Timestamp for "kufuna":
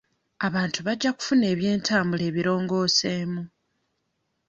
1.17-1.45